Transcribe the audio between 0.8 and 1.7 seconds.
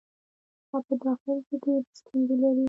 په داخل کې